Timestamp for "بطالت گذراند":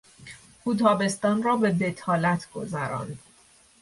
1.71-3.19